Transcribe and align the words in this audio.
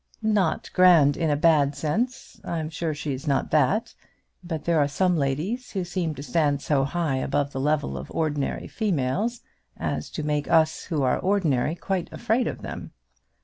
"Not 0.23 0.71
grand 0.73 1.15
in 1.15 1.29
a 1.29 1.35
bad 1.35 1.75
sense; 1.75 2.41
I'm 2.43 2.71
sure 2.71 2.91
she 2.95 3.13
is 3.13 3.27
not 3.27 3.51
that. 3.51 3.93
But 4.43 4.65
there 4.65 4.79
are 4.79 4.87
some 4.87 5.15
ladies 5.15 5.73
who 5.73 5.83
seem 5.83 6.15
to 6.15 6.23
stand 6.23 6.63
so 6.63 6.85
high 6.85 7.17
above 7.17 7.51
the 7.51 7.59
level 7.59 7.99
of 7.99 8.09
ordinary 8.09 8.67
females 8.67 9.41
as 9.77 10.09
to 10.17 10.23
make 10.23 10.49
us 10.49 10.85
who 10.85 11.03
are 11.03 11.19
ordinary 11.19 11.75
quite 11.75 12.11
afraid 12.11 12.47
of 12.47 12.63
them." 12.63 12.93